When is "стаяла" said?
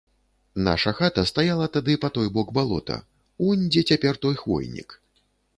1.31-1.67